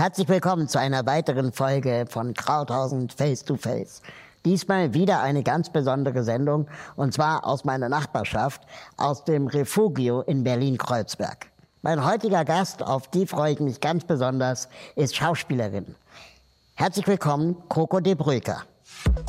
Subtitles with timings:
[0.00, 4.00] Herzlich willkommen zu einer weiteren Folge von Krauthausen Face to Face.
[4.46, 8.62] Diesmal wieder eine ganz besondere Sendung und zwar aus meiner Nachbarschaft,
[8.96, 11.48] aus dem Refugio in Berlin-Kreuzberg.
[11.82, 15.94] Mein heutiger Gast, auf die freue ich mich ganz besonders, ist Schauspielerin.
[16.76, 18.62] Herzlich willkommen, Coco de Bruyker.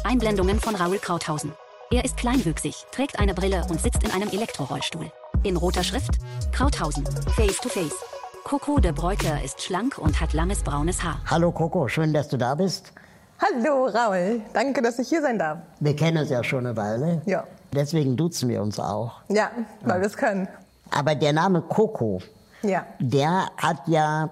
[0.05, 1.51] Einblendungen von Raoul Krauthausen.
[1.91, 5.11] Er ist kleinwüchsig, trägt eine Brille und sitzt in einem Elektrorollstuhl.
[5.43, 6.17] In roter Schrift
[6.53, 8.20] Krauthausen, Face to Face.
[8.43, 11.19] Coco de Breuker ist schlank und hat langes braunes Haar.
[11.29, 12.91] Hallo Coco, schön, dass du da bist.
[13.39, 15.59] Hallo Raul, danke, dass ich hier sein darf.
[15.79, 17.21] Wir kennen uns ja schon eine Weile.
[17.25, 17.43] Ja.
[17.73, 19.21] Deswegen duzen wir uns auch.
[19.29, 20.47] Ja, weil wir es können.
[20.91, 22.19] Aber der Name Coco,
[22.61, 22.85] Ja.
[22.99, 24.29] der hat ja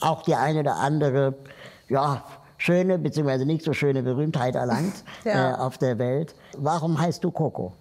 [0.00, 1.34] auch die eine oder andere,
[1.88, 2.22] ja,
[2.58, 3.44] schöne bzw.
[3.44, 5.52] nicht so schöne Berühmtheit erlangt Ja.
[5.52, 6.34] äh, auf der Welt.
[6.58, 7.72] Warum heißt du Coco?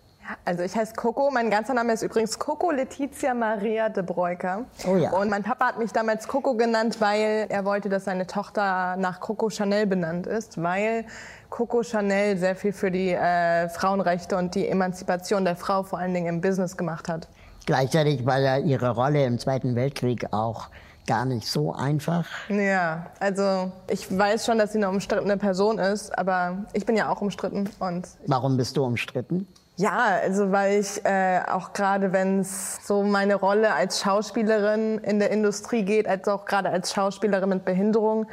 [0.48, 4.66] Also ich heiße Coco, mein ganzer Name ist übrigens Coco Letizia Maria de Breuker.
[4.88, 5.10] Oh ja.
[5.10, 9.20] Und mein Papa hat mich damals Coco genannt, weil er wollte, dass seine Tochter nach
[9.22, 11.06] Coco Chanel benannt ist, weil
[11.50, 16.14] Coco Chanel sehr viel für die äh, Frauenrechte und die Emanzipation der Frau vor allen
[16.14, 17.28] Dingen im Business gemacht hat.
[17.66, 20.68] Gleichzeitig war ja ihre Rolle im Zweiten Weltkrieg auch
[21.08, 22.28] gar nicht so einfach.
[22.50, 27.12] Ja, also ich weiß schon, dass sie eine umstrittene Person ist, aber ich bin ja
[27.12, 29.48] auch umstritten und Warum bist du umstritten?
[29.78, 35.20] Ja, also weil ich äh, auch gerade, wenn es so meine Rolle als Schauspielerin in
[35.20, 38.26] der Industrie geht, als auch gerade als Schauspielerin mit Behinderung,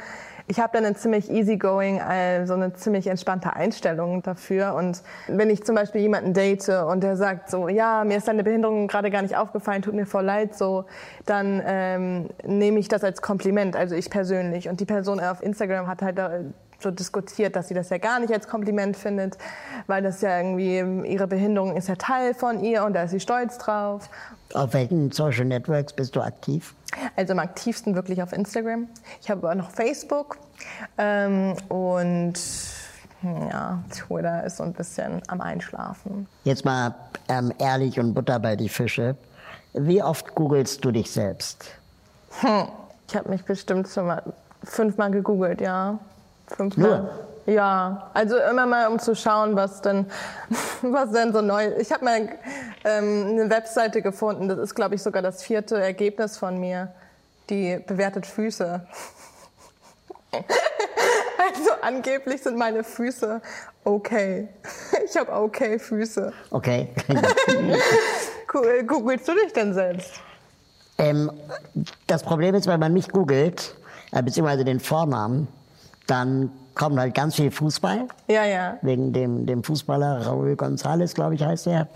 [0.47, 4.73] ich habe dann eine ziemlich easygoing, äh, so eine ziemlich entspannte Einstellung dafür.
[4.75, 8.43] Und wenn ich zum Beispiel jemanden date und der sagt so, ja, mir ist deine
[8.43, 10.85] Behinderung gerade gar nicht aufgefallen, tut mir voll leid, so,
[11.25, 14.69] dann ähm, nehme ich das als Kompliment, also ich persönlich.
[14.69, 16.39] Und die Person auf Instagram hat halt da,
[16.83, 19.37] so diskutiert, dass sie das ja gar nicht als Kompliment findet,
[19.87, 23.19] weil das ja irgendwie, ihre Behinderung ist ja Teil von ihr und da ist sie
[23.19, 24.09] stolz drauf.
[24.53, 26.75] Auf welchen Social Networks bist du aktiv?
[27.15, 28.87] Also am aktivsten wirklich auf Instagram.
[29.21, 30.37] Ich habe aber noch Facebook
[30.97, 32.33] ähm, und
[33.21, 36.27] hm, ja, Twitter ist so ein bisschen am Einschlafen.
[36.43, 36.93] Jetzt mal
[37.29, 39.15] ähm, ehrlich und Butter bei die Fische.
[39.73, 41.65] Wie oft googelst du dich selbst?
[43.07, 44.23] Ich habe mich bestimmt schon mal
[44.63, 45.99] fünfmal gegoogelt, ja.
[46.47, 46.89] Fünfmal.
[47.01, 47.09] Nur?
[47.45, 50.05] Ja, also immer mal, um zu schauen, was denn,
[50.81, 51.81] was denn so neu ist.
[51.87, 52.29] Ich habe mal
[52.85, 56.93] ähm, eine Webseite gefunden, das ist, glaube ich, sogar das vierte Ergebnis von mir,
[57.49, 58.85] die bewertet Füße.
[61.37, 63.41] Also angeblich sind meine Füße
[63.83, 64.47] okay.
[65.05, 66.31] Ich habe okay Füße.
[66.51, 66.89] Okay.
[68.47, 70.13] Gu- Googelst du dich denn selbst?
[70.97, 71.29] ähm,
[72.07, 73.75] das Problem ist, wenn man mich googelt,
[74.11, 75.47] äh, beziehungsweise den Vornamen,
[76.07, 78.07] dann kommt halt ganz viel Fußball.
[78.27, 78.77] Ja, ja.
[78.81, 81.87] wegen dem, dem Fußballer Raúl González, glaube ich, heißt er.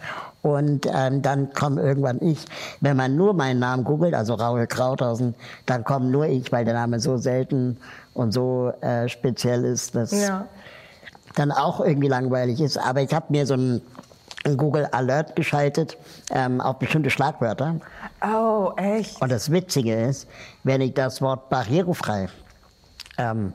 [0.44, 2.46] Und ähm, dann komme irgendwann ich.
[2.79, 5.35] Wenn man nur meinen Namen googelt, also Raúl Krauthausen,
[5.66, 7.78] dann komme nur ich, weil der Name so selten
[8.13, 10.46] und so äh, speziell ist, dass Ja.
[11.35, 12.78] dann auch irgendwie langweilig ist.
[12.78, 13.81] Aber ich habe mir so ein,
[14.56, 15.97] Google Alert geschaltet
[16.31, 17.75] ähm, auf bestimmte Schlagwörter.
[18.22, 19.22] Oh, echt?
[19.22, 20.25] Und das Witzige ist,
[20.63, 22.29] wenn ich das Wort barrierefrei
[23.17, 23.51] ähm,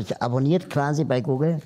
[0.00, 1.60] ich abonniert quasi bei Google,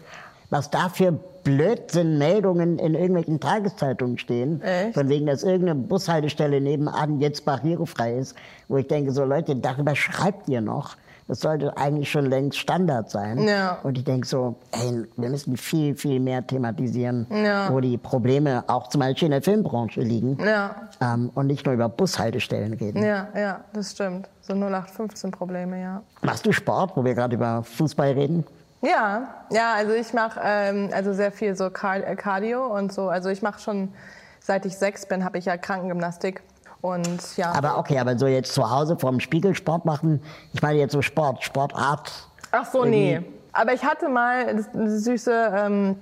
[0.51, 1.12] was da für
[1.45, 4.95] Blödsinn-Meldungen in irgendwelchen Tageszeitungen stehen, Echt?
[4.95, 8.34] von wegen, dass irgendeine Bushaltestelle nebenan jetzt barrierefrei ist,
[8.69, 10.97] wo ich denke, so Leute, darüber schreibt ihr noch.
[11.29, 13.43] Das sollte eigentlich schon längst Standard sein.
[13.49, 13.79] Ja.
[13.83, 17.69] Und ich denke so, ey, wir müssen viel, viel mehr thematisieren, Ja.
[17.73, 20.39] wo die Probleme auch zum Beispiel in der Filmbranche liegen.
[20.41, 20.77] Ja.
[21.01, 23.03] Ähm, und nicht nur über Bushaltestellen reden.
[23.03, 24.28] Ja, ja, das stimmt.
[24.41, 26.03] So 0815 Probleme, ja.
[26.23, 28.45] Machst du Sport, wo wir gerade über Fußball reden?
[28.83, 31.71] Ja, ja, also ich mache ähm, also sehr viel so äh,
[32.17, 33.09] Cardio und so.
[33.09, 33.93] Also ich mache schon,
[34.41, 36.43] seit ich sechs bin, habe ich ja Krankengymnastik.
[36.83, 37.53] Und ja.
[37.53, 40.23] Aber okay, aber so jetzt zu Hause vorm Spiegel Sport machen,
[40.53, 42.13] ich meine jetzt so Sport, Sportart.
[42.53, 43.23] Ach so, nee.
[43.53, 45.97] Aber ich hatte mal eine süße ähm,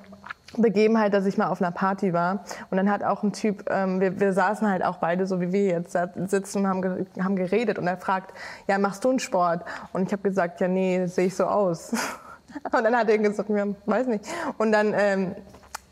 [0.56, 2.45] Begebenheit, dass ich mal auf einer Party war.
[2.71, 5.53] Und dann hat auch ein Typ, ähm, wir, wir saßen halt auch beide so wie
[5.53, 5.97] wir jetzt
[6.27, 7.79] sitzen und haben, ge haben geredet.
[7.79, 8.35] Und er fragt,
[8.67, 9.65] ja, machst du einen Sport?
[9.93, 11.93] Und ich habe gesagt, ja, nee, sehe ich so aus.
[12.73, 14.25] Und dann hat er gesagt, ja, weiß nicht.
[14.59, 15.35] Und dann ähm,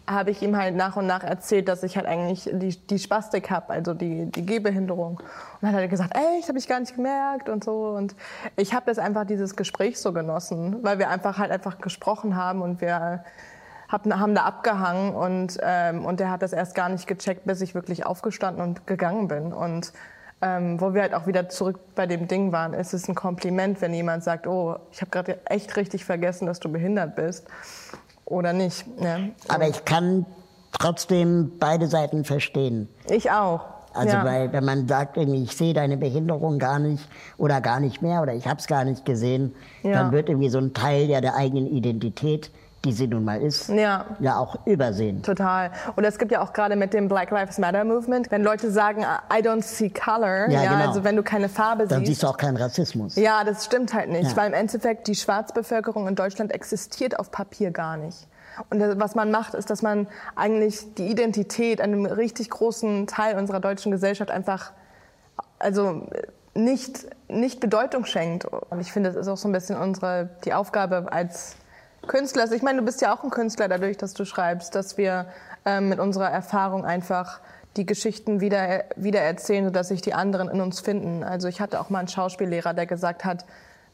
[0.06, 3.50] habe ich ihm halt nach und nach erzählt, dass ich halt eigentlich die, die Spastik
[3.50, 5.18] habe, also die, die Gehbehinderung.
[5.18, 7.88] Und dann hat er gesagt, ey, das habe ich gar nicht gemerkt und so.
[7.88, 8.14] Und
[8.56, 12.62] ich habe das einfach dieses Gespräch so genossen, weil wir einfach halt einfach gesprochen haben
[12.62, 13.24] und wir
[13.88, 17.60] hab, haben da abgehangen und, ähm, und der hat das erst gar nicht gecheckt, bis
[17.60, 19.52] ich wirklich aufgestanden und gegangen bin.
[19.52, 19.92] Und
[20.42, 23.80] ähm, wo wir halt auch wieder zurück bei dem Ding waren, ist es ein Kompliment,
[23.80, 27.46] wenn jemand sagt, oh, ich habe gerade echt richtig vergessen, dass du behindert bist
[28.24, 28.86] oder nicht.
[29.00, 29.32] Ne?
[29.48, 30.26] Aber ich kann
[30.72, 32.88] trotzdem beide Seiten verstehen.
[33.08, 33.60] Ich auch.
[33.94, 34.24] Also Ja.
[34.24, 37.06] weil, wenn man sagt, ich sehe deine Behinderung gar nicht
[37.36, 39.92] oder gar nicht mehr oder ich habe es gar nicht gesehen, Ja.
[39.92, 42.50] dann wird irgendwie so ein Teil ja der eigenen Identität,
[42.84, 44.06] die sie nun mal ist, Ja.
[44.18, 45.22] ja auch übersehen.
[45.22, 45.70] Total.
[45.94, 49.02] Und es gibt ja auch gerade mit dem Black Lives Matter Movement, wenn Leute sagen,
[49.32, 50.88] I don't see color, Ja, ja, genau.
[50.88, 52.08] also wenn du keine Farbe Dann siehst.
[52.08, 53.14] siehst du auch keinen Rassismus.
[53.16, 54.36] Ja, das stimmt halt nicht, Ja.
[54.36, 58.26] weil im Endeffekt die Schwarzbevölkerung in Deutschland existiert auf Papier gar nicht.
[58.68, 63.38] Und das- was man macht, ist, dass man eigentlich die Identität einem richtig großen Teil
[63.38, 64.72] unserer deutschen Gesellschaft einfach,
[65.60, 66.06] also
[66.54, 68.44] nicht, nicht Bedeutung schenkt.
[68.44, 71.56] Und ich finde, das ist auch so ein bisschen unsere, die Aufgabe als
[72.06, 72.50] Künstler.
[72.52, 75.26] Ich meine, du bist ja auch ein Künstler dadurch, dass du schreibst, dass wir
[75.64, 77.40] ähm, mit unserer Erfahrung einfach
[77.76, 81.24] die Geschichten wieder, wieder erzählen, sodass sich die anderen in uns finden.
[81.24, 83.46] Also ich hatte auch mal einen Schauspiellehrer, der gesagt hat,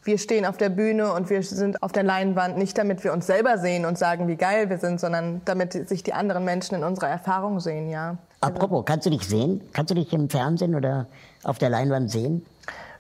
[0.02, 3.26] wir stehen auf der Bühne und wir sind auf der Leinwand nicht damit wir uns
[3.26, 6.84] selber sehen und sagen, wie geil wir sind, sondern damit sich die anderen Menschen in
[6.84, 8.16] unserer Erfahrung sehen, ja.
[8.40, 9.60] Apropos, kannst du dich sehen?
[9.72, 11.06] Kannst du dich im Fernsehen oder
[11.43, 12.46] auf der Leinwand sehen?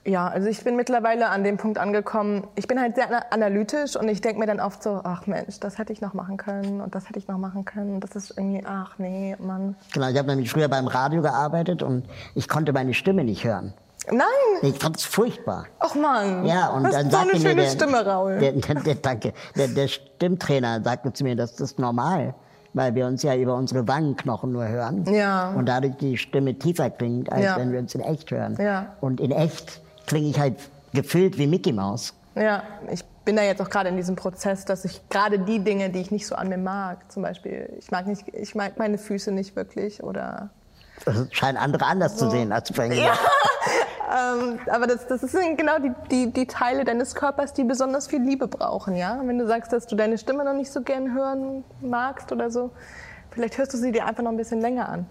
[0.04, 3.96] Ja, also ich bin mittlerweile an dem Punkt angekommen, ich bin halt sehr ana- analytisch
[3.96, 6.80] und ich denke mir dann oft so, ach Mensch, das hätte ich noch machen können
[6.80, 8.00] und das hätte ich noch machen können.
[8.00, 9.76] Das ist irgendwie, ach nee, Mann.
[9.92, 12.04] Genau, ich habe nämlich früher beim Radio gearbeitet und
[12.34, 13.74] ich konnte meine Stimme nicht hören.
[14.10, 14.24] Nein!
[14.62, 15.66] Ich fand es furchtbar.
[15.80, 16.46] Ach Mann!
[16.46, 18.38] Ja, und das dann ist so eine sagte mir schöne der, Stimme, Raul.
[18.38, 19.32] Der, der, der, danke.
[19.56, 22.34] Der, der Stimmtrainer sagte zu mir, das ist normal,
[22.72, 25.04] weil wir uns ja über unsere Wangenknochen nur hören.
[25.12, 25.50] Ja.
[25.50, 27.56] Und dadurch die Stimme tiefer klingt, als Ja.
[27.58, 28.56] wenn wir uns in echt hören.
[28.58, 28.94] Ja.
[29.00, 30.56] Und in echt klinge ich halt
[30.92, 32.14] gefüllt wie Mickey Mouse.
[32.34, 35.90] Ja, ich bin da jetzt auch gerade in diesem Prozess, dass ich gerade die Dinge,
[35.90, 38.98] die ich nicht so an mir mag, zum Beispiel, ich mag nicht, ich mag meine
[38.98, 40.50] Füße nicht wirklich oder
[41.04, 43.12] Das scheinen andere anders zu sehen als bei mir.
[44.10, 48.22] Ähm, aber das, das sind genau die, die, die Teile deines Körpers, die besonders viel
[48.22, 49.20] Liebe brauchen, ja?
[49.22, 52.70] Wenn du sagst, dass du deine Stimme noch nicht so gern hören magst oder so,
[53.30, 55.06] vielleicht hörst du sie dir einfach noch ein bisschen länger an.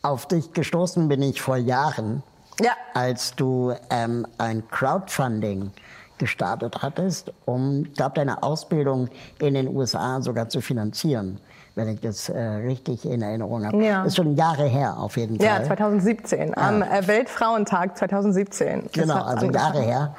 [0.00, 2.22] Auf dich gestoßen bin ich vor Jahren,
[2.60, 2.72] Ja.
[2.94, 5.70] als du ähm, ein Crowdfunding
[6.18, 9.08] gestartet hattest, um, ich glaube, deine Ausbildung
[9.38, 11.40] in den USA sogar zu finanzieren,
[11.76, 13.82] wenn ich das äh, richtig in Erinnerung habe.
[13.84, 14.02] Ja.
[14.04, 15.66] Ist schon Jahre her, auf jeden Ja, Fall.
[15.66, 18.82] 2017, am äh, Weltfrauentag 2017.
[18.82, 19.54] Das Genau, also angefangen.
[19.54, 20.14] Jahre her.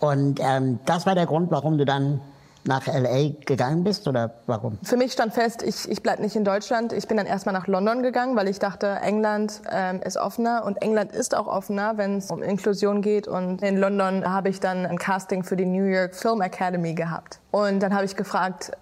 [0.00, 2.20] Und ähm, das war der Grund, warum du dann
[2.66, 4.78] nach LA gegangen bist oder warum?
[4.82, 6.92] Für mich stand fest, ich, ich bleibe nicht in Deutschland.
[6.92, 10.80] Ich bin dann erstmal nach London gegangen, weil ich dachte, England ähm, ist offener und
[10.80, 13.28] England ist auch offener, wenn es um Inklusion geht.
[13.28, 17.38] Und in London habe ich dann ein Casting für die New York Film Academy gehabt.
[17.50, 18.72] Und dann habe ich gefragt,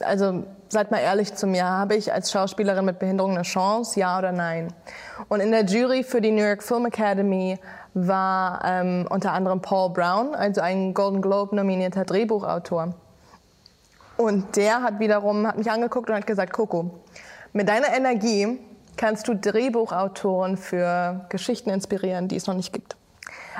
[0.00, 4.18] also seid mal ehrlich zu mir, habe ich als Schauspielerin mit Behinderung eine Chance, ja
[4.18, 4.72] oder nein?
[5.28, 7.58] Und in der Jury für die New York Film Academy
[7.94, 12.94] war ähm, unter anderem Paul Brown, also ein Golden Globe nominierter Drehbuchautor.
[14.16, 16.90] Und der hat wiederum hat mich angeguckt und hat gesagt, Coco,
[17.52, 18.58] mit deiner Energie
[18.96, 22.96] kannst du Drehbuchautoren für Geschichten inspirieren, die es noch nicht gibt.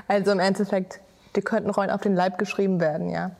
[0.08, 1.00] Also im Endeffekt,
[1.36, 3.32] die könnten Rollen auf den Leib geschrieben werden, ja.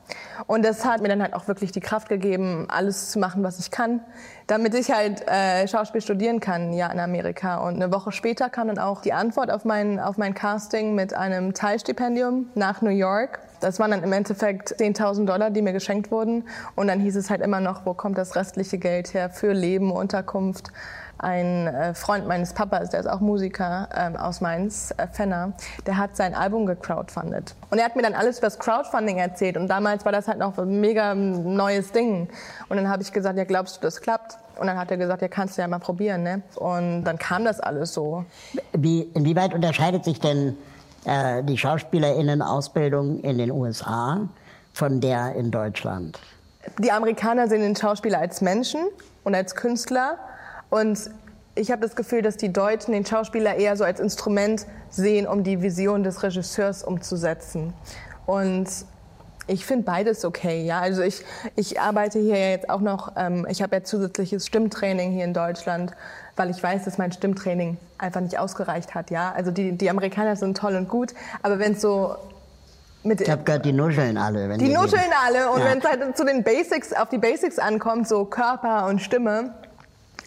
[0.47, 3.59] Und das hat mir dann halt auch wirklich die Kraft gegeben, alles zu machen, was
[3.59, 4.01] ich kann,
[4.47, 7.57] damit ich halt äh, Schauspiel studieren kann, ja, in Amerika.
[7.57, 11.13] Und eine Woche später kam dann auch die Antwort auf mein, auf mein Casting mit
[11.13, 13.39] einem Teilstipendium nach New York.
[13.61, 16.43] Das waren dann im Endeffekt 10.000 Dollar, die mir geschenkt wurden.
[16.75, 19.91] Und dann hieß es halt immer noch, wo kommt das restliche Geld her für Leben,
[19.91, 20.71] Unterkunft.
[21.17, 25.53] Ein äh, Freund meines Papas, der ist auch Musiker ähm, aus Mainz, äh, Fenner,
[25.85, 27.55] der hat sein Album gecrowdfundet.
[27.69, 29.57] Und er hat mir dann alles über das Crowdfunding erzählt.
[29.57, 32.27] Und damals war das halt noch ein mega neues Ding.
[32.69, 34.37] Und dann habe ich gesagt, ja, glaubst du, das klappt?
[34.59, 36.23] Und dann hat er gesagt, ja, kannst du ja mal probieren.
[36.23, 36.41] Ne?
[36.55, 38.25] Und dann kam das alles so.
[38.73, 40.57] Wie, inwieweit unterscheidet sich denn
[41.05, 44.27] äh, die SchauspielerInnen-Ausbildung in den USA
[44.73, 46.19] von der in Deutschland?
[46.79, 48.81] Die Amerikaner sehen den Schauspieler als Menschen
[49.23, 50.17] und als Künstler.
[50.69, 51.09] Und
[51.55, 55.43] ich habe das Gefühl, dass die Deutschen den Schauspieler eher so als Instrument sehen, um
[55.43, 57.73] die Vision des Regisseurs umzusetzen.
[58.25, 58.67] Und
[59.47, 60.79] ich finde beides okay, ja.
[60.79, 61.23] Also ich,
[61.55, 65.93] ich arbeite hier jetzt auch noch, ähm, ich habe ja zusätzliches Stimmtraining hier in Deutschland,
[66.35, 69.31] weil ich weiß, dass mein Stimmtraining einfach nicht ausgereicht hat, ja.
[69.33, 72.15] Also die, die Amerikaner sind toll und gut, aber wenn es so
[73.03, 74.49] mit Ich habe gehört, die nuscheln alle.
[74.49, 75.65] Wenn die nuscheln alle und Ja.
[75.67, 79.53] wenn es halt zu den Basics, auf die Basics ankommt, so Körper und Stimme,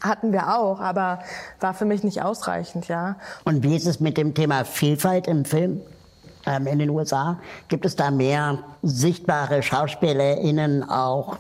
[0.00, 1.20] hatten wir auch, aber
[1.60, 3.16] war für mich nicht ausreichend, ja.
[3.44, 5.80] Und wie ist es mit dem Thema Vielfalt im Film
[6.46, 7.38] ähm, in den USA?
[7.68, 11.36] Gibt es da mehr sichtbare SchauspielerInnen auch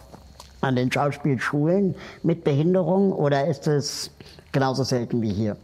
[0.60, 4.10] an den Schauspielschulen mit Behinderung oder ist es
[4.52, 5.56] genauso selten wie hier?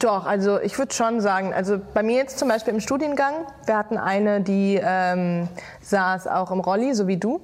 [0.00, 3.34] Doch, also ich würde schon sagen, also bei mir jetzt zum Beispiel im Studiengang,
[3.64, 5.48] wir hatten eine, die ähm,
[5.82, 7.40] saß auch im Rolli, so wie du.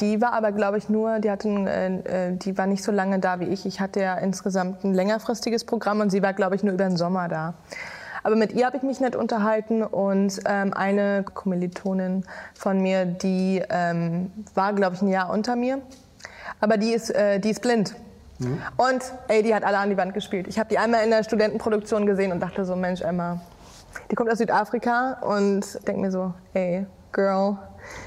[0.00, 3.20] Die war aber, glaube ich, nur, die, hatten, äh, äh, die war nicht so lange
[3.20, 3.64] da wie ich.
[3.64, 6.96] Ich hatte ja insgesamt ein längerfristiges Programm und sie war, glaube ich, nur über den
[6.96, 7.54] Sommer da.
[8.22, 13.62] Aber mit ihr habe ich mich nicht unterhalten und ähm, eine Kommilitonin von mir, die
[13.68, 15.80] ähm, war, glaube ich, ein Jahr unter mir.
[16.60, 17.94] Aber die ist, äh, die ist blind.
[18.38, 18.58] Mhm.
[18.76, 20.48] Und ey, die hat alle an die Wand gespielt.
[20.48, 23.40] Ich habe die einmal in der Studentenproduktion gesehen und dachte so, Mensch, Emma,
[24.10, 27.56] die kommt aus Südafrika und denke mir so, ey, Girl,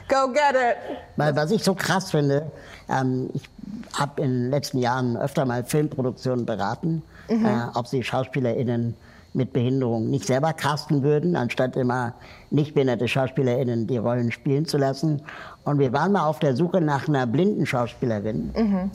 [0.09, 0.77] go get it.
[1.15, 2.51] Weil, was ich so krass finde,
[2.89, 3.49] ähm, ich
[3.93, 7.45] habe in den letzten Jahren öfter mal Filmproduktionen beraten, mhm.
[7.45, 8.95] äh, ob sie SchauspielerInnen
[9.33, 12.13] mit Behinderung nicht selber casten würden, anstatt immer
[12.49, 15.21] nicht behinderte SchauspielerInnen die Rollen spielen zu lassen.
[15.63, 18.51] Und wir waren mal auf der Suche nach einer blinden Schauspielerin.
[18.57, 18.91] Mhm.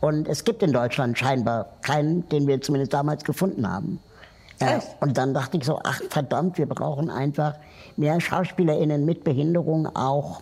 [0.00, 4.00] Und es gibt in Deutschland scheinbar keinen, den wir zumindest damals gefunden haben.
[4.58, 7.54] Äh, und dann dachte ich so, ach verdammt, wir brauchen einfach
[7.96, 10.40] mehr SchauspielerInnen mit Behinderung auch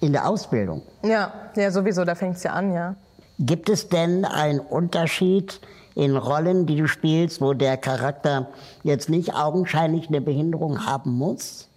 [0.00, 0.82] in der Ausbildung.
[1.02, 2.94] Ja, ja, sowieso, da fängt es ja an, ja.
[3.38, 5.60] Gibt es denn einen Unterschied
[5.94, 8.48] in Rollen, die du spielst, wo der Charakter
[8.82, 11.68] jetzt nicht augenscheinlich eine Behinderung haben muss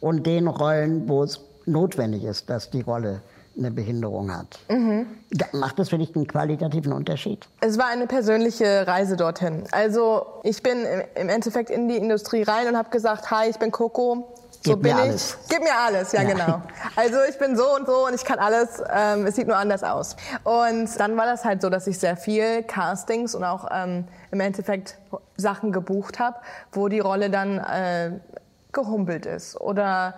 [0.00, 3.22] und den Rollen, wo es notwendig ist, dass die Rolle
[3.60, 4.58] eine Behinderung hat.
[4.68, 5.06] Mhm.
[5.52, 7.46] Macht das für dich einen qualitativen Unterschied?
[7.60, 9.64] Es war eine persönliche Reise dorthin.
[9.70, 13.70] Also ich bin im Endeffekt in die Industrie rein und habe gesagt, hi, ich bin
[13.70, 14.34] Coco.
[14.62, 14.98] So Gib bin ich.
[14.98, 15.38] Alles.
[15.48, 16.62] Gib mir alles, ja, ja, genau.
[16.94, 18.82] Also ich bin so und so und ich kann alles.
[18.92, 20.16] Ähm, es sieht nur anders aus.
[20.44, 24.40] Und dann war das halt so, dass ich sehr viel Castings und auch ähm, im
[24.40, 24.98] Endeffekt
[25.36, 26.36] Sachen gebucht habe,
[26.72, 28.12] wo die Rolle dann äh,
[28.72, 30.14] gehumpelt ist oder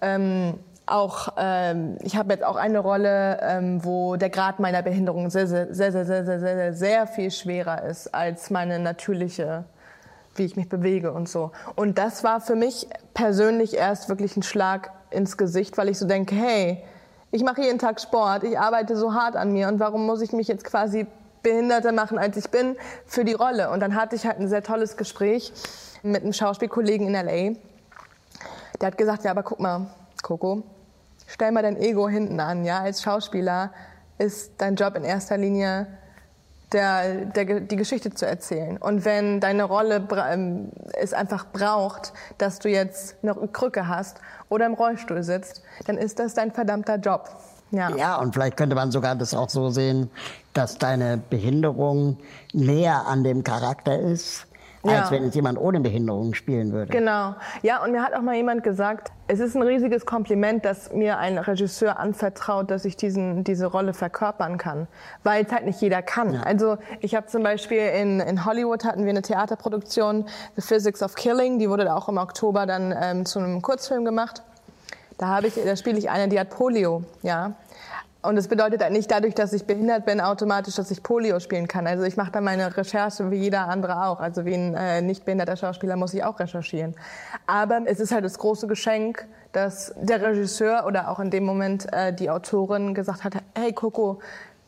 [0.00, 0.58] ähm,
[0.90, 5.46] auch, ähm, ich habe jetzt auch eine Rolle, ähm, wo der Grad meiner Behinderung sehr,
[5.46, 9.64] sehr, sehr, sehr, sehr, sehr, sehr, sehr viel schwerer ist als meine natürliche,
[10.34, 11.52] wie ich mich bewege und so.
[11.76, 16.06] Und das war für mich persönlich erst wirklich ein Schlag ins Gesicht, weil ich so
[16.06, 16.82] denke, hey,
[17.30, 20.32] ich mache jeden Tag Sport, ich arbeite so hart an mir und warum muss ich
[20.32, 21.06] mich jetzt quasi
[21.42, 22.76] behinderter machen, als ich bin,
[23.06, 23.70] für die Rolle?
[23.70, 25.52] Und dann hatte ich halt ein sehr tolles Gespräch
[26.02, 27.56] mit einem Schauspielkollegen in L.A.,
[28.80, 29.88] der hat gesagt, ja, aber guck mal,
[30.22, 30.62] Coco,
[31.28, 32.64] stell mal dein Ego hinten an.
[32.64, 32.80] Ja?
[32.80, 33.70] Als Schauspieler
[34.18, 35.86] ist dein Job in erster Linie,
[36.72, 38.76] der, der, die Geschichte zu erzählen.
[38.76, 44.66] Und wenn deine Rolle ähm, es einfach braucht, dass du jetzt eine Krücke hast oder
[44.66, 47.30] im Rollstuhl sitzt, dann ist das dein verdammter Job.
[47.70, 47.94] Ja.
[47.96, 50.10] ja, und vielleicht könnte man sogar das auch so sehen,
[50.54, 52.16] dass deine Behinderung
[52.54, 54.46] näher an dem Charakter ist,
[54.84, 55.00] ja.
[55.00, 56.92] als wenn es jemand ohne Behinderung spielen würde.
[56.92, 57.34] Genau.
[57.62, 61.18] Ja, und mir hat auch mal jemand gesagt, es ist ein riesiges Kompliment, dass mir
[61.18, 64.86] ein Regisseur anvertraut, dass ich diesen, diese Rolle verkörpern kann,
[65.24, 66.34] weil es halt nicht jeder kann.
[66.34, 66.42] Ja.
[66.42, 71.14] Also ich habe zum Beispiel in, in Hollywood hatten wir eine Theaterproduktion, The Physics of
[71.14, 74.42] Killing, die wurde auch im Oktober dann ähm, zu einem Kurzfilm gemacht.
[75.18, 77.54] Da habe ich, da spiele ich eine, die hat Polio, ja.
[78.28, 81.66] Und es bedeutet halt nicht dadurch, dass ich behindert bin, automatisch, dass ich Polio spielen
[81.66, 81.86] kann.
[81.86, 84.20] Also ich mache da meine Recherche wie jeder andere auch.
[84.20, 86.94] Also wie ein äh, nicht behinderter Schauspieler muss ich auch recherchieren.
[87.46, 91.90] Aber es ist halt das große Geschenk, dass der Regisseur oder auch in dem Moment
[91.90, 94.18] äh, die Autorin gesagt hat, hey Coco,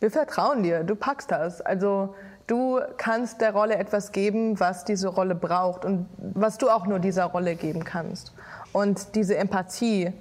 [0.00, 1.60] wir vertrauen dir, du packst das.
[1.60, 2.14] Also
[2.46, 6.98] du kannst der Rolle etwas geben, was diese Rolle braucht und was du auch nur
[6.98, 8.32] dieser Rolle geben kannst.
[8.72, 10.14] Und diese Empathie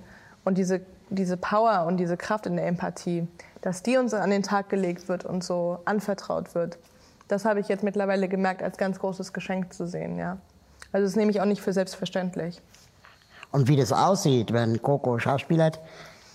[0.44, 3.28] und diese diese Power und diese Kraft in der Empathie,
[3.62, 6.78] dass die uns an den Tag gelegt wird und so anvertraut wird,
[7.28, 10.18] das habe ich jetzt mittlerweile gemerkt, als ganz großes Geschenk zu sehen.
[10.18, 10.38] Ja.
[10.92, 12.62] Also das nehme ich auch nicht für selbstverständlich.
[13.52, 15.80] Und wie das aussieht, wenn Coco schauspielert,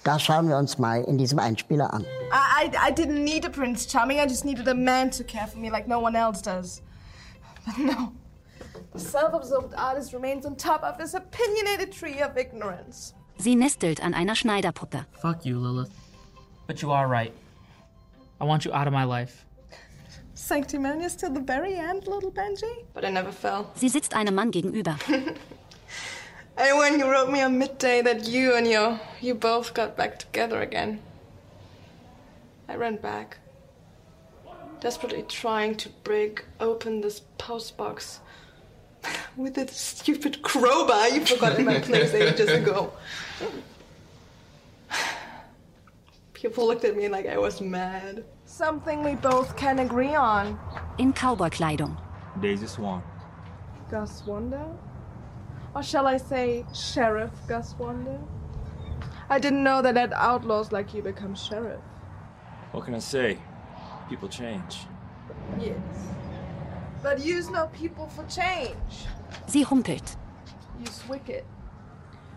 [0.04, 2.02] das schauen wir uns mal in diesem Einspieler an.
[2.02, 5.46] I, I, I didn't need a Prince Charming, I just needed a man to care
[5.46, 6.82] for me like no one else does.
[7.64, 8.12] But no,
[8.92, 13.14] the self-absorbed artist remains on top of this opinionated tree of ignorance.
[13.38, 15.06] Sie nestelt an einer Schneiderpuppe.
[15.20, 15.90] Fuck you, Lilith.
[16.66, 17.32] But you are right.
[18.40, 19.44] I want you out of my life.
[20.34, 22.84] Sanctimonious till the very end, little Benji.
[22.92, 23.66] But I never fell.
[23.74, 24.96] Sie sitzt einem Mann gegenüber.
[26.56, 30.18] and when you wrote me on midday that you and your you both got back
[30.18, 31.00] together again,
[32.68, 33.38] I ran back,
[34.80, 38.18] desperately trying to break open this postbox
[39.36, 42.92] with a stupid crowbar you forgot in my place ages ago.
[46.32, 48.24] People looked at me like I was mad.
[48.44, 50.58] Something we both can agree on.
[50.98, 51.96] In Cowboy-Kleidung.
[52.40, 53.02] Daisy Swan.
[53.90, 54.76] Gus Wanda?
[55.74, 58.20] Or shall I say Sheriff Gus Wanda?
[59.30, 61.80] I didn't know that at outlaws like you become sheriff.
[62.72, 63.38] What can I say?
[64.08, 64.80] People change.
[65.58, 66.13] Yes.
[67.04, 69.06] But use no people for change.
[69.46, 70.16] Sie humpelt.
[70.80, 71.44] Use wicked.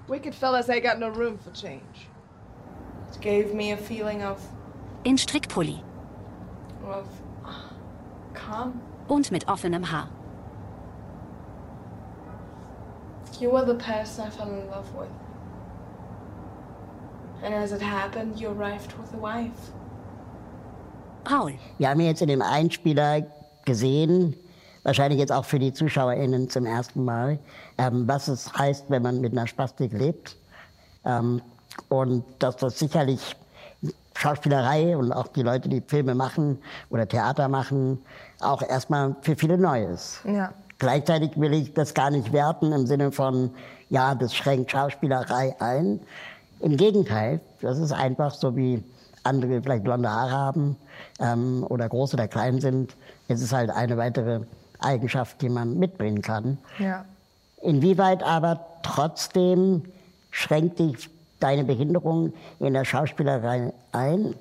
[0.09, 2.09] Wicked fellas ain't got no room for change.
[3.09, 4.45] It gave me a feeling of.
[5.05, 5.81] In Strickpulli.
[6.85, 7.07] Of.
[8.33, 8.81] calm.
[9.07, 10.09] Und mit offenem Haar.
[13.39, 15.09] You were the person I fell in love with.
[17.41, 19.71] And as it happened, you arrived with a wife.
[21.23, 21.57] Raul.
[21.77, 23.27] Wir haben jetzt in dem Einspieler
[23.65, 24.35] gesehen,
[24.87, 27.39] wahrscheinlich jetzt auch für die ZuschauerInnen zum ersten Mal,
[27.77, 30.37] ähm, was es heißt, wenn man mit einer Spastik lebt.
[31.03, 31.41] Ähm,
[31.89, 33.35] und dass das sicherlich
[34.15, 36.57] Schauspielerei und auch die Leute, die Filme machen
[36.89, 37.99] oder Theater machen,
[38.39, 40.21] auch erstmal für viele neu ist.
[40.23, 40.53] Ja.
[40.79, 43.51] Gleichzeitig will ich das gar nicht werten im Sinne von,
[43.89, 45.99] ja, das schränkt Schauspielerei ein.
[46.61, 48.81] Im Gegenteil, das ist einfach so wie
[49.23, 50.77] andere vielleicht blonde Haare haben
[51.19, 52.95] ähm, oder groß oder klein sind.
[53.27, 54.41] Es ist halt eine weitere
[54.79, 56.57] Eigenschaft, die man mitbringen kann.
[56.79, 57.05] Ja.
[57.61, 59.83] Inwieweit aber trotzdem
[60.31, 64.35] schränkt dich deine Behinderung in der Schauspielerei ein?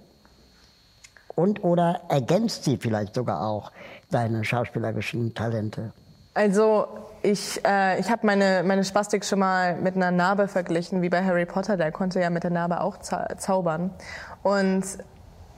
[1.35, 3.71] Und oder ergänzt sie vielleicht sogar auch
[4.11, 5.93] deine schauspielerischen Talente?
[6.33, 6.87] Also
[7.23, 11.25] ich, äh, ich habe meine, meine Spastik schon mal mit einer Narbe verglichen, wie bei
[11.25, 11.77] Harry Potter.
[11.77, 13.91] Der konnte ja mit der Narbe auch zau zaubern.
[14.43, 14.85] Und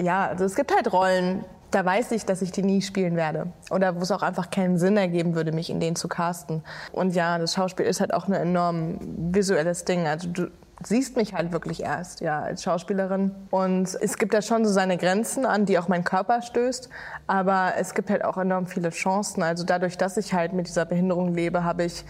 [0.00, 3.48] ja, also es gibt halt Rollen, da weiß ich, dass ich die nie spielen werde.
[3.70, 6.62] Oder wo es auch einfach keinen Sinn ergeben würde, mich in denen zu casten.
[6.92, 10.06] Und ja, das Schauspiel ist halt auch ein enorm visuelles Ding.
[10.06, 10.50] Also du
[10.82, 13.34] siehst mich halt wirklich erst, ja, als Schauspielerin.
[13.50, 16.88] Und es gibt da schon so seine Grenzen an, die auch mein Körper stößt.
[17.26, 19.42] Aber es gibt halt auch enorm viele Chancen.
[19.42, 22.04] Also dadurch, dass ich halt mit dieser Behinderung lebe, habe ich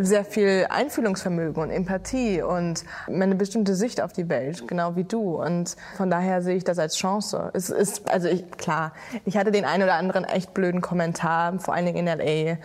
[0.00, 5.42] sehr viel Einfühlungsvermögen und Empathie und eine bestimmte Sicht auf die Welt, genau wie du.
[5.42, 7.50] Und von daher sehe ich das als Chance.
[7.54, 8.92] Es ist, also ich, klar,
[9.24, 12.58] ich hatte den einen oder anderen echt blöden Kommentar, vor allen Dingen in LA.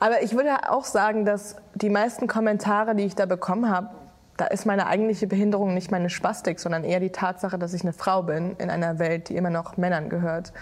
[0.00, 3.88] Aber ich würde auch sagen, dass die meisten Kommentare, die ich da bekommen habe,
[4.36, 7.92] da ist meine eigentliche Behinderung nicht meine Spastik, sondern eher die Tatsache, dass ich eine
[7.92, 10.52] Frau bin in einer Welt, die immer noch Männern gehört.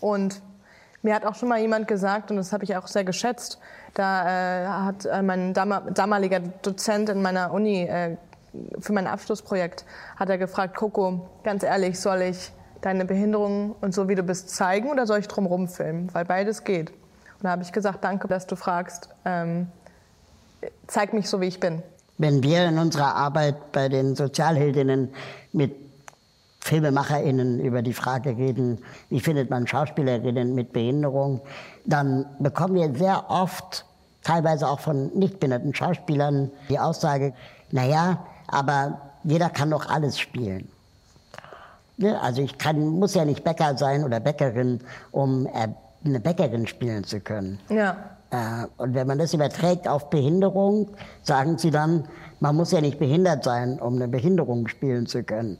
[0.00, 0.42] Und
[1.02, 3.58] mir hat auch schon mal jemand gesagt, und das habe ich auch sehr geschätzt,
[3.94, 8.16] da äh, hat äh, mein damaliger Dozent in meiner Uni äh,
[8.78, 9.84] für mein Abschlussprojekt,
[10.16, 14.50] hat er gefragt, Coco, ganz ehrlich, soll ich deine Behinderung und so wie du bist
[14.50, 16.12] zeigen oder soll ich drumherum filmen?
[16.12, 16.90] Weil beides geht.
[16.90, 19.68] Und da habe ich gesagt, danke, dass du fragst, ähm,
[20.86, 21.82] zeig mich so, wie ich bin.
[22.18, 25.12] Wenn wir in unserer Arbeit bei den Sozialheldinnen
[25.52, 25.74] mit
[26.60, 28.78] FilmemacherInnen über die Frage reden,
[29.10, 31.42] wie findet man Schauspielerinnen mit Behinderung,
[31.84, 33.84] dann bekommen wir sehr oft,
[34.22, 37.34] teilweise auch von nicht behinderten Schauspielern, die Aussage,
[37.70, 40.68] naja, aber jeder kann doch alles spielen.
[41.96, 42.20] Ne?
[42.20, 44.80] Also ich kann, muss ja nicht Bäcker sein oder Bäckerin,
[45.12, 45.48] um
[46.04, 47.60] eine Bäckerin spielen zu können.
[47.68, 47.96] Ja.
[48.30, 50.88] Äh, und wenn man das überträgt auf Behinderung,
[51.22, 52.04] sagen sie dann,
[52.40, 55.58] man muss ja nicht behindert sein, um eine Behinderung spielen zu können.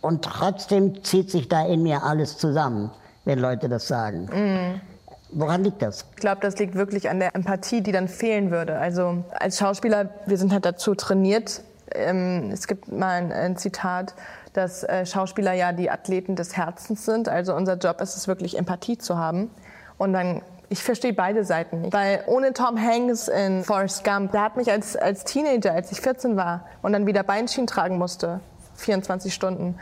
[0.00, 2.90] Und trotzdem zieht sich da in mir alles zusammen,
[3.24, 4.28] wenn Leute das sagen.
[4.32, 4.80] Mhm.
[5.30, 6.06] Woran liegt das?
[6.14, 8.78] Ich glaube, das liegt wirklich an der Empathie, die dann fehlen würde.
[8.78, 11.62] Also als Schauspieler, wir sind halt dazu trainiert.
[11.92, 14.14] Ähm, es gibt mal ein, Zitat,
[14.52, 17.28] dass äh, Schauspieler ja die Athleten des Herzens sind.
[17.28, 19.50] Also unser Job ist es wirklich, Empathie zu haben.
[19.98, 21.92] Und dann ich verstehe beide Seiten nicht.
[21.92, 26.00] Weil ohne Tom Hanks in Forrest Gump, der hat mich als, als Teenager, als ich
[26.00, 28.40] 14 war und dann wieder Beinschienen tragen musste,
[28.74, 29.78] 24 Stunden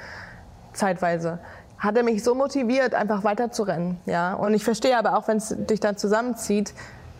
[0.72, 1.38] zeitweise,
[1.78, 3.98] hat er mich so motiviert, einfach weiterzurennen.
[4.06, 4.34] Ja?
[4.34, 6.72] Und ich verstehe aber auch, wenn es dich dann zusammenzieht,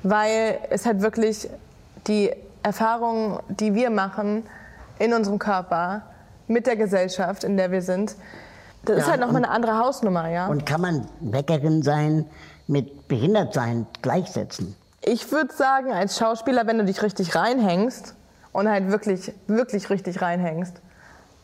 [0.03, 1.49] weil es halt wirklich
[2.07, 2.31] die
[2.63, 4.45] Erfahrungen, die wir machen
[4.99, 6.03] in unserem Körper,
[6.47, 8.17] mit der Gesellschaft, in der wir sind,
[8.85, 10.29] das ja, ist halt nochmal eine andere Hausnummer.
[10.29, 10.47] Ja?
[10.47, 12.27] Und kann man Bäckerin sein,
[12.67, 14.77] mit Behindertsein gleichsetzen?
[15.03, 18.15] Ich würde sagen, als Schauspieler, wenn du dich richtig reinhängst
[18.53, 20.81] und halt wirklich, wirklich richtig reinhängst,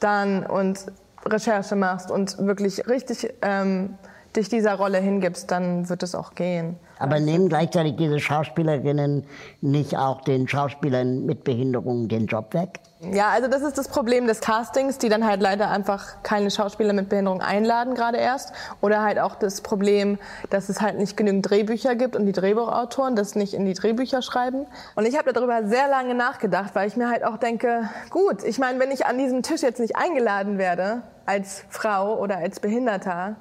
[0.00, 0.86] dann und
[1.24, 3.98] Recherche machst und wirklich richtig ähm,
[4.36, 6.76] dich dieser Rolle hingibst, dann wird es auch gehen.
[6.98, 9.24] Aber nehmen gleichzeitig diese Schauspielerinnen
[9.62, 12.80] nicht auch den Schauspielern mit Behinderungen den Job weg?
[13.00, 16.92] Ja, also das ist das Problem des Castings, die dann halt leider einfach keine Schauspieler
[16.92, 18.52] mit Behinderung einladen, gerade erst.
[18.82, 20.18] Oder halt auch das Problem,
[20.50, 24.20] dass es halt nicht genügend Drehbücher gibt und die Drehbuchautoren das nicht in die Drehbücher
[24.20, 24.66] schreiben.
[24.96, 28.58] Und ich habe darüber sehr lange nachgedacht, weil ich mir halt auch denke, gut, ich
[28.58, 33.36] meine, wenn ich an diesem Tisch jetzt nicht eingeladen werde, als Frau oder als Behinderter,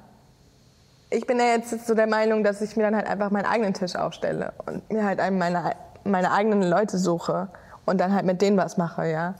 [1.10, 3.74] ich bin ja jetzt so der Meinung, dass ich mir dann halt einfach meinen eigenen
[3.74, 5.72] Tisch aufstelle und mir halt meine,
[6.04, 7.48] meine eigenen Leute suche
[7.84, 9.34] und dann halt mit denen was mache, ja.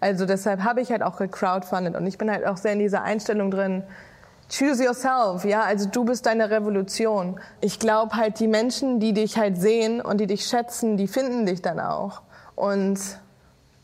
[0.00, 3.02] Also deshalb habe ich halt auch gecrowdfundet und ich bin halt auch sehr in dieser
[3.02, 3.82] Einstellung drin,
[4.50, 7.40] choose yourself, ja, also du bist deine Revolution.
[7.62, 11.46] Ich glaube halt, die Menschen, die dich halt sehen und die dich schätzen, die finden
[11.46, 12.20] dich dann auch.
[12.54, 13.00] Und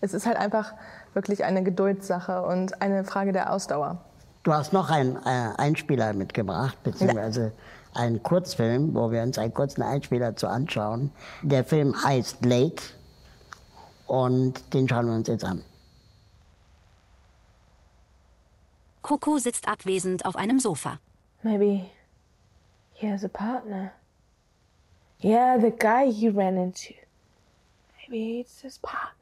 [0.03, 0.74] es ist halt einfach
[1.14, 4.05] wirklich eine Geduldssache und eine Frage der Ausdauer.
[4.42, 7.53] Du hast noch einen äh, Einspieler mitgebracht, beziehungsweise
[7.94, 8.00] ja.
[8.00, 11.12] einen Kurzfilm, wo wir uns einen kurzen Einspieler zu anschauen.
[11.42, 12.83] Der Film heißt Late
[14.07, 15.62] und den schauen wir uns jetzt an.
[19.03, 20.98] Coco sitzt abwesend auf einem Sofa.
[21.42, 21.90] Maybe
[22.92, 23.92] he has a partner.
[25.22, 26.94] Yeah, the guy he ran into.
[27.98, 29.16] Maybe it's his partner.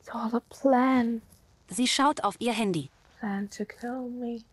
[0.00, 1.22] It's all a plan.
[1.68, 2.90] Sie schaut auf ihr Handy.
[3.20, 4.44] Plan to kill me.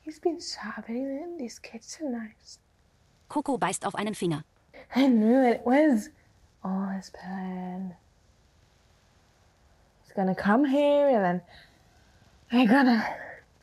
[0.00, 2.58] He's been shopping in these kitchen knives.
[3.28, 4.44] Coco beißt auf einen Finger.
[4.94, 6.10] I knew it was
[6.64, 7.94] all his plan.
[10.02, 11.42] He's gonna come here and then
[12.50, 13.06] they're gonna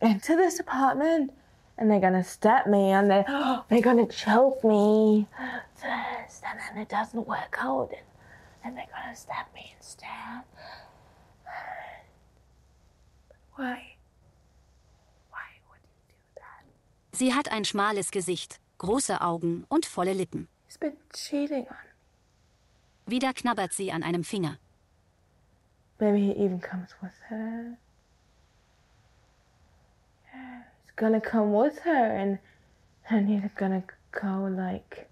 [0.01, 1.31] enter this apartment
[1.77, 3.25] and they're gonna stab me and they
[3.69, 5.27] they're gonna choke me
[5.75, 8.05] first and then it doesn't work out and
[8.63, 10.43] then they're gonna stab me instead.
[13.59, 13.97] Why?
[15.31, 16.63] Why would he do that?
[17.11, 20.47] Sie hat ein schmales Gesicht, große Augen und volle Lippen.
[20.65, 23.11] He's been cheating on me.
[23.11, 24.57] Wieder knabbert sie an einem Finger.
[25.99, 27.77] Maybe he even comes with her.
[30.33, 32.39] Yeah, he's gonna come with her and
[33.09, 35.07] and he's gonna go like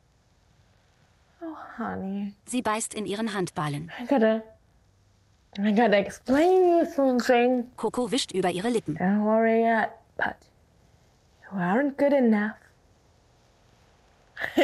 [1.41, 2.33] Oh honey.
[2.45, 3.91] Sie beißt in ihren Handballen.
[3.99, 4.41] I gotta
[5.59, 7.65] I gotta explain you something.
[7.75, 8.95] Coco wischt über ihre Lippen.
[8.97, 10.35] Don't worry yet, but
[11.51, 12.53] you aren't good enough.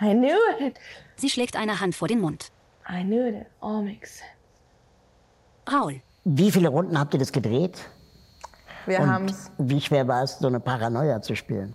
[0.00, 0.78] I knew it.
[1.16, 2.50] Sie schlägt eine Hand vor den Mund.
[2.88, 3.34] I knew it.
[3.34, 4.32] It all makes sense.
[5.68, 7.88] Raul, Wie viele Runden habt ihr das gedreht?
[8.86, 11.74] Wir Und haben's wie schwer war es, so eine Paranoia zu spielen?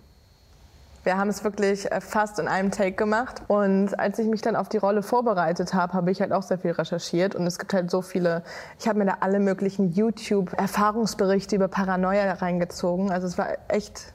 [1.04, 3.42] Wir haben es wirklich äh, fast in einem Take gemacht.
[3.48, 6.58] Und als ich mich dann auf die Rolle vorbereitet habe, habe ich halt auch sehr
[6.58, 7.34] viel recherchiert.
[7.34, 8.42] Und es gibt halt so viele,
[8.78, 13.10] ich habe mir da alle möglichen YouTube-Erfahrungsberichte über Paranoia reingezogen.
[13.10, 14.12] Also es war echt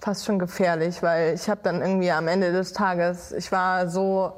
[0.00, 4.32] fast schon gefährlich, weil ich habe dann irgendwie am Ende des Tages, ich war so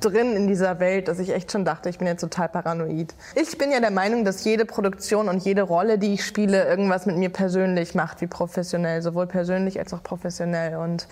[0.00, 3.14] drin in dieser Welt, dass ich echt schon dachte, ich bin jetzt total paranoid.
[3.34, 7.06] Ich bin ja der Meinung, dass jede Produktion und jede Rolle, die ich spiele, irgendwas
[7.06, 10.76] mit mir persönlich macht, wie professionell, sowohl persönlich als auch professionell.
[10.76, 11.06] Und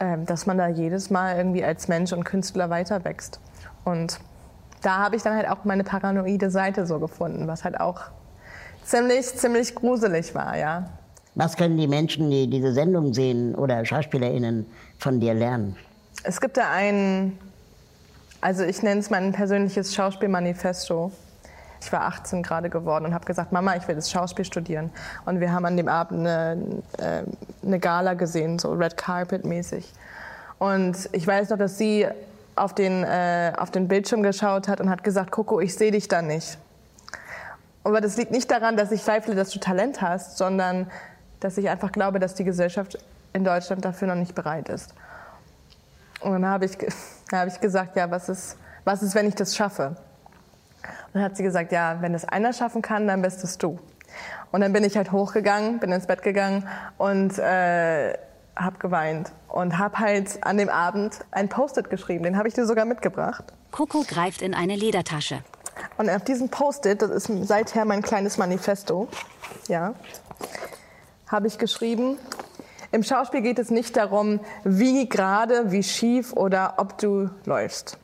[0.00, 3.40] ähm, dass man da jedes Mal irgendwie als Mensch und Künstler weiter wächst.
[3.84, 4.18] Und
[4.82, 8.00] da habe ich dann halt auch meine paranoide Seite so gefunden, was halt auch
[8.84, 10.90] ziemlich, ziemlich gruselig war, ja.
[11.34, 14.66] Was können die Menschen, die diese Sendung sehen oder SchauspielerInnen
[14.98, 15.76] von dir lernen?
[16.24, 17.38] Es gibt da ein,
[18.42, 21.12] also ich nenne es mein persönliches Schauspielmanifesto.
[21.80, 24.90] Ich war 18 gerade geworden und habe gesagt, Mama, ich will das Schauspiel studieren.
[25.24, 27.22] Und wir haben an dem Abend eine, äh,
[27.64, 29.92] eine Gala gesehen, so Red Carpet mäßig.
[30.58, 32.06] Und ich weiß noch, dass sie
[32.56, 36.08] auf den, äh, auf den Bildschirm geschaut hat und hat gesagt, Coco, ich sehe dich
[36.08, 36.58] da nicht.
[37.84, 40.90] Aber das liegt nicht daran, dass ich zweifle, dass du Talent hast, sondern
[41.40, 42.98] dass ich einfach glaube, dass die Gesellschaft
[43.32, 44.94] in Deutschland dafür noch nicht bereit ist.
[46.20, 46.76] Und dann habe ich,
[47.32, 49.96] dann habe ich gesagt, ja, was ist, was ist, wenn ich das schaffe?
[50.82, 53.78] Und dann hat sie gesagt, ja, wenn es einer schaffen kann, dann bist es du.
[54.50, 56.68] Und dann bin ich halt hochgegangen, bin ins Bett gegangen
[56.98, 58.12] und äh,
[58.54, 62.24] habe geweint und habe halt an dem Abend ein Post-it geschrieben.
[62.24, 63.44] Den habe ich dir sogar mitgebracht.
[63.70, 65.42] Coco greift in eine Ledertasche.
[65.96, 69.08] Und auf diesem Post-it, das ist seither mein kleines Manifesto,
[69.68, 69.94] ja,
[71.28, 72.18] habe ich geschrieben,
[72.92, 77.98] im Schauspiel geht es nicht darum, wie gerade, wie schief oder ob du läufst.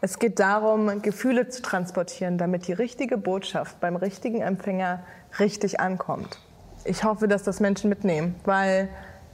[0.00, 5.04] Es geht darum, Gefühle zu transportieren, damit die richtige Botschaft beim richtigen Empfänger
[5.38, 6.40] richtig ankommt.
[6.84, 8.88] Ich hoffe, dass das Menschen mitnehmen, weil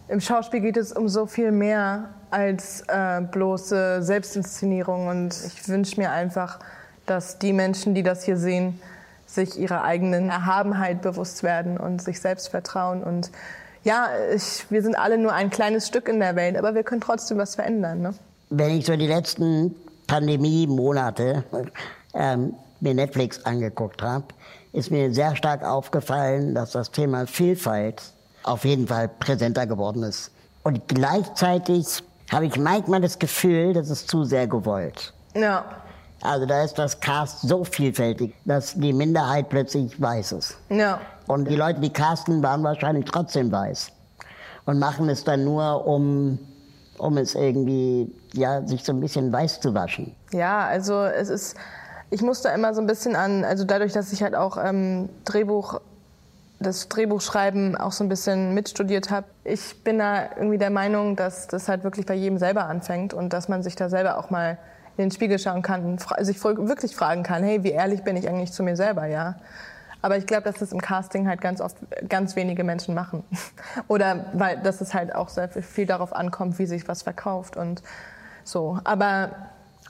[0.08, 5.06] im Schauspiel geht es um so viel mehr als äh, bloße Selbstinszenierung.
[5.06, 6.58] Und ich wünsche mir einfach,
[7.06, 8.80] dass die Menschen, die das hier sehen,
[9.26, 13.02] sich ihrer eigenen Erhabenheit bewusst werden und sich selbst vertrauen.
[13.02, 13.30] Und
[13.84, 17.00] ja, ich, wir sind alle nur ein kleines Stück in der Welt, aber wir können
[17.00, 18.00] trotzdem was verändern.
[18.00, 18.14] Ne?
[18.50, 19.74] Wenn ich so die letzten
[20.06, 21.44] Pandemie-Monate
[22.14, 24.24] ähm, mir Netflix angeguckt habe,
[24.72, 28.02] ist mir sehr stark aufgefallen, dass das Thema Vielfalt
[28.42, 30.30] auf jeden Fall präsenter geworden ist.
[30.62, 35.12] Und gleichzeitig habe ich manchmal das Gefühl, das ist zu sehr gewollt.
[35.34, 35.64] Ja,
[36.22, 40.56] Also da ist das Cast so vielfältig, dass die Minderheit plötzlich weiß ist.
[40.68, 41.00] ja.
[41.26, 43.92] Und die Leute, die casten, waren wahrscheinlich trotzdem weiß.
[44.64, 46.38] Und machen es dann nur, um,
[46.96, 50.14] um es irgendwie, ja, sich so ein bisschen weiß zu waschen.
[50.32, 51.56] Ja, also es ist,
[52.10, 55.10] ich muss da immer so ein bisschen an, also dadurch, dass ich halt auch ähm,
[55.26, 55.80] Drehbuch,
[56.60, 59.26] das Drehbuchschreiben auch so ein bisschen mitstudiert habe.
[59.44, 63.34] Ich bin da irgendwie der Meinung, dass das halt wirklich bei jedem selber anfängt und
[63.34, 64.58] dass man sich da selber auch mal
[64.98, 68.52] in den Spiegel schauen kann sich wirklich fragen kann, hey, wie ehrlich bin ich eigentlich
[68.52, 69.36] zu mir selber, ja?
[70.02, 71.76] Aber ich glaube, dass das im Casting halt ganz oft
[72.08, 73.24] ganz wenige Menschen machen.
[73.88, 77.56] Oder weil dass es halt auch sehr viel- viel darauf ankommt, wie sich was verkauft
[77.56, 77.82] und
[78.44, 78.78] so.
[78.84, 79.30] Aber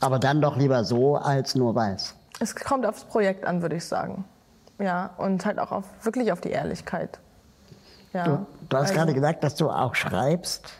[0.00, 2.14] Aber dann doch lieber so, als nur weiß.
[2.40, 4.24] Es kommt aufs Projekt an, würde ich sagen.
[4.78, 7.18] Ja, und halt auch auf, wirklich auf die Ehrlichkeit.
[8.12, 8.24] Ja.
[8.24, 10.70] Du, du hast also- gerade gesagt, dass du auch schreibst.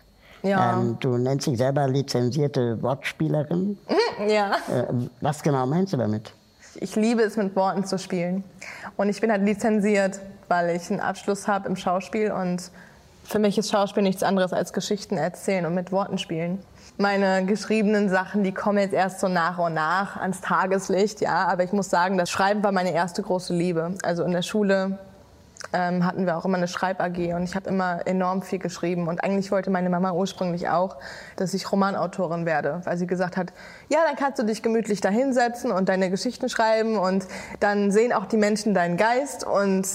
[0.43, 0.79] Ja.
[0.79, 3.79] Ähm, du nennst dich selber lizenzierte Wortspielerin.
[4.29, 4.57] Ja.
[4.73, 4.87] Äh,
[5.21, 6.33] was genau meinst du damit?
[6.81, 8.45] Ich liebe es, mit Worten zu spielen.
[8.97, 12.31] Und ich bin halt lizenziert, weil ich einen Abschluss habe im Schauspiel.
[12.31, 12.71] Und
[13.25, 16.61] für mich ist Schauspiel nichts anderes als Geschichten erzählen und mit Worten spielen.
[16.97, 21.47] Meine geschriebenen Sachen, die kommen jetzt erst so nach und nach ans Tageslicht, ja.
[21.47, 23.95] Aber ich muss sagen, das Schreiben war meine erste große Liebe.
[24.03, 24.99] Also in der Schule
[25.73, 29.09] ähm, hatten wir auch immer eine Schreib-AG und ich habe immer enorm viel geschrieben.
[29.09, 30.97] Und eigentlich wollte meine Mama ursprünglich auch,
[31.37, 33.53] dass ich Romanautorin werde, weil sie gesagt hat,
[33.89, 37.27] ja, dann kannst du dich gemütlich da hinsetzen und deine Geschichten schreiben und
[37.61, 39.87] dann sehen auch die Menschen deinen Geist und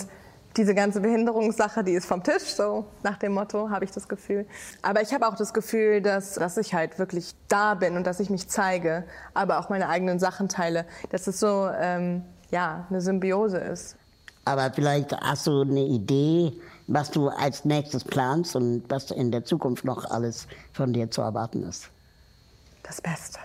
[0.58, 4.46] diese ganze Behinderungssache, die ist vom Tisch, so nach dem Motto, habe ich das Gefühl.
[4.84, 8.20] Aber ich habe auch das Gefühl, dass, dass ich halt wirklich da bin und dass
[8.20, 13.02] ich mich zeige, aber auch meine eigenen Sachen teile, dass es so, ähm, ja, eine
[13.02, 13.98] Symbiose ist.
[14.46, 16.54] Aber vielleicht hast du eine Idee,
[16.88, 21.22] was du als nächstes planst und was in der Zukunft noch alles von dir zu
[21.22, 21.90] erwarten ist.
[22.84, 23.40] Das Beste.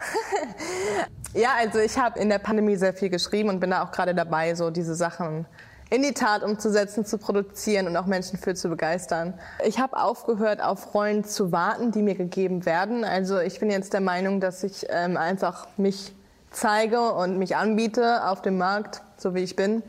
[1.34, 4.14] ja, also ich habe in der Pandemie sehr viel geschrieben und bin da auch gerade
[4.14, 5.46] dabei, so diese Sachen
[5.90, 9.34] in die Tat umzusetzen, zu produzieren und auch Menschen für zu begeistern.
[9.62, 13.04] Ich habe aufgehört, auf Rollen zu warten, die mir gegeben werden.
[13.04, 16.14] Also ich bin jetzt der Meinung, dass ich ähm, einfach mich
[16.52, 19.82] zeige und mich anbiete auf dem Markt, so wie ich bin.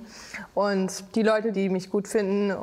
[0.53, 2.55] Und die Leute, die mich gut finden,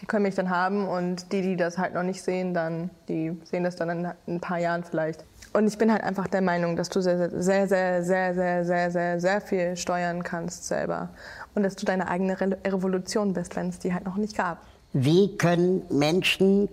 [0.00, 3.36] die können mich dann haben und die, die das halt noch nicht sehen, dann, die
[3.44, 5.24] sehen das dann in ein paar Jahren vielleicht.
[5.52, 8.90] Und ich bin halt einfach der Meinung, dass du sehr, sehr, sehr, sehr, sehr, sehr,
[8.90, 11.08] sehr, sehr viel steuern kannst selber.
[11.54, 14.58] Und dass du deine eigene Re Revolution bist, wenn es die halt noch nicht gab.
[14.92, 16.68] Wie können Menschen,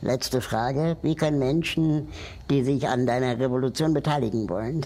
[0.00, 2.08] letzte Frage, wie können Menschen,
[2.50, 4.84] die sich an deiner Revolution beteiligen wollen,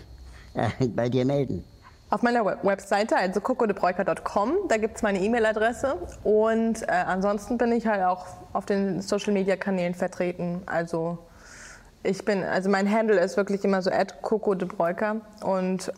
[0.95, 1.65] bei dir melden?
[2.11, 5.97] Auf meiner Web Webseite, also cocodebreuker.com, da gibt es meine E-Mail-Adresse.
[6.23, 10.63] Und äh, ansonsten bin ich halt auch auf den Social-Media-Kanälen vertreten.
[10.67, 11.19] Also
[12.03, 15.23] ich bin, also mein Handle ist wirklich immer so at cocodebreuker.
[15.43, 15.93] Und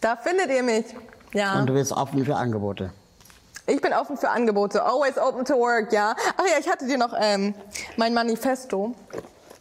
[0.00, 0.86] da findet ihr mich.
[1.34, 1.60] Ja.
[1.60, 2.92] Und du bist offen für Angebote.
[3.66, 4.82] Ich bin offen für Angebote.
[4.82, 6.14] Always open to work, ja.
[6.36, 7.52] Ach ja, ich hatte dir noch ähm,
[7.98, 8.94] mein Manifesto,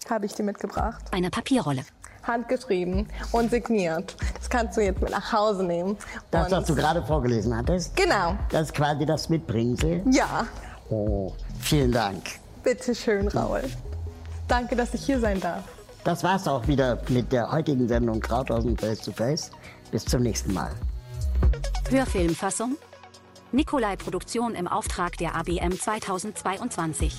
[0.10, 1.04] habe ich dir mitgebracht.
[1.12, 1.84] Eine Papierrolle.
[2.28, 4.16] Handgeschrieben und signiert.
[4.38, 5.98] Das kannst du jetzt mit nach Hause nehmen.
[6.32, 8.36] Das, Und- was du gerade vorgelesen hattest, Genau.
[8.50, 10.04] das ist quasi das Mitbringsel.
[10.12, 10.46] Ja.
[10.90, 12.24] Oh, vielen Dank.
[12.64, 13.64] Bitte schön, Raul.
[14.48, 15.64] Danke, dass ich hier sein darf.
[16.04, 19.52] Das war's auch wieder mit der heutigen Sendung Krauthausen Face to Face.
[19.92, 20.72] Bis zum nächsten Mal.
[21.90, 22.78] Hörfilmfassung?
[23.52, 27.16] Nikolai Produktion im Auftrag der ABM 2022.